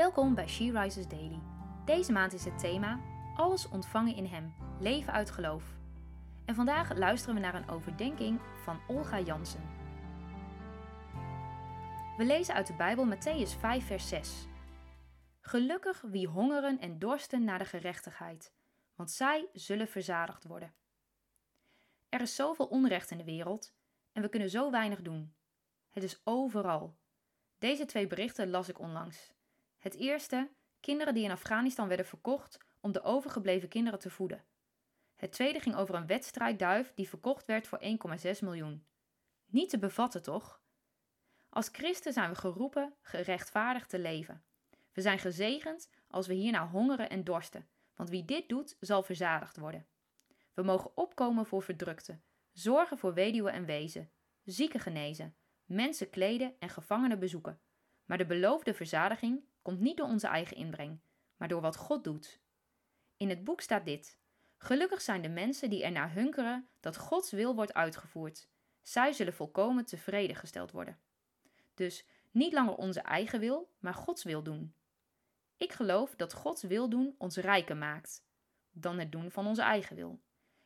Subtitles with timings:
[0.00, 1.40] Welkom bij She Rises Daily.
[1.84, 3.00] Deze maand is het thema
[3.36, 5.64] Alles ontvangen in Hem, leven uit geloof.
[6.44, 9.68] En vandaag luisteren we naar een overdenking van Olga Jansen.
[12.16, 14.46] We lezen uit de Bijbel Matthäus 5, vers 6.
[15.40, 18.52] Gelukkig wie hongeren en dorsten naar de gerechtigheid,
[18.94, 20.74] want zij zullen verzadigd worden.
[22.08, 23.74] Er is zoveel onrecht in de wereld
[24.12, 25.34] en we kunnen zo weinig doen.
[25.90, 26.96] Het is overal.
[27.58, 29.38] Deze twee berichten las ik onlangs.
[29.80, 30.50] Het eerste,
[30.80, 34.44] kinderen die in Afghanistan werden verkocht om de overgebleven kinderen te voeden.
[35.16, 38.86] Het tweede ging over een wedstrijdduif die verkocht werd voor 1,6 miljoen.
[39.46, 40.62] Niet te bevatten, toch?
[41.48, 44.44] Als christen zijn we geroepen gerechtvaardigd te leven.
[44.92, 49.56] We zijn gezegend als we hierna hongeren en dorsten, want wie dit doet, zal verzadigd
[49.56, 49.86] worden.
[50.54, 54.10] We mogen opkomen voor verdrukten, zorgen voor weduwen en wezen,
[54.44, 57.60] zieken genezen, mensen kleden en gevangenen bezoeken.
[58.10, 61.00] Maar de beloofde verzadiging komt niet door onze eigen inbreng,
[61.36, 62.40] maar door wat God doet.
[63.16, 64.18] In het boek staat dit:
[64.56, 68.48] Gelukkig zijn de mensen die ernaar hunkeren dat Gods wil wordt uitgevoerd.
[68.82, 70.98] Zij zullen volkomen tevreden gesteld worden.
[71.74, 74.74] Dus niet langer onze eigen wil, maar Gods wil doen.
[75.56, 78.24] Ik geloof dat Gods wil doen ons rijker maakt
[78.70, 80.20] dan het doen van onze eigen wil.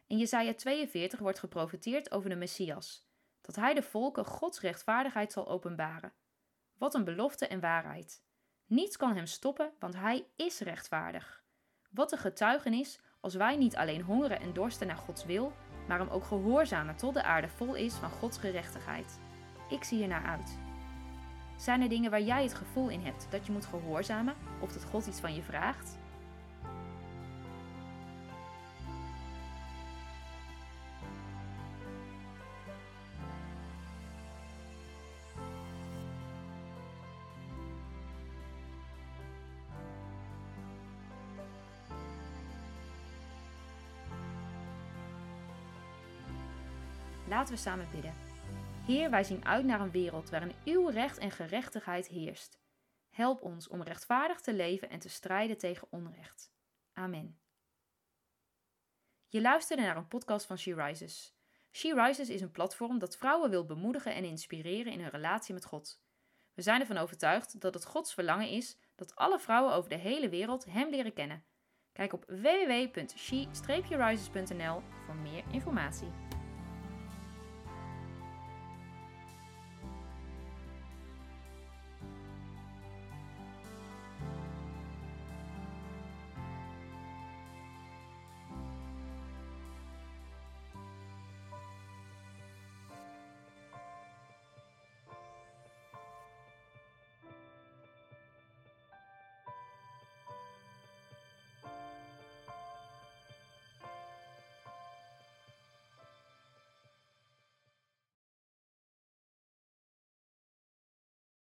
[0.07, 3.07] In Jesaja 42 wordt geprofeteerd over de Messias,
[3.41, 6.13] dat hij de volken Gods rechtvaardigheid zal openbaren.
[6.79, 8.23] Wat een belofte en waarheid.
[8.67, 11.43] Niets kan hem stoppen, want hij is rechtvaardig.
[11.91, 15.53] Wat een getuigenis als wij niet alleen hongeren en dorsten naar Gods wil,
[15.89, 19.21] maar hem ook gehoorzamen tot de aarde vol is van Gods gerechtigheid.
[19.69, 20.59] Ik zie er naar uit.
[21.57, 24.85] Zijn er dingen waar jij het gevoel in hebt dat je moet gehoorzamen of dat
[24.85, 25.99] God iets van je vraagt?
[47.35, 48.15] Laten we samen bidden.
[48.87, 52.61] Heer, wij zien uit naar een wereld waarin uw recht en gerechtigheid heerst.
[53.11, 56.53] Help ons om rechtvaardig te leven en te strijden tegen onrecht.
[56.93, 57.39] Amen.
[59.29, 61.37] Je luisterde naar een podcast van She Rises.
[61.73, 65.65] She Rises is een platform dat vrouwen wil bemoedigen en inspireren in hun relatie met
[65.65, 66.03] God.
[66.53, 70.29] We zijn ervan overtuigd dat het Gods verlangen is dat alle vrouwen over de hele
[70.29, 71.45] wereld Hem leren kennen.
[71.93, 76.34] Kijk op www.she-rises.nl voor meer informatie.